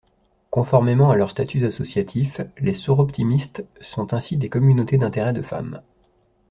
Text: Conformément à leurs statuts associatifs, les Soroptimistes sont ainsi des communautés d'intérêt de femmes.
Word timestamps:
Conformément 0.49 1.11
à 1.11 1.15
leurs 1.15 1.29
statuts 1.29 1.63
associatifs, 1.63 2.41
les 2.57 2.73
Soroptimistes 2.73 3.63
sont 3.81 4.15
ainsi 4.15 4.35
des 4.35 4.49
communautés 4.49 4.97
d'intérêt 4.97 5.31
de 5.31 5.43
femmes. 5.43 5.83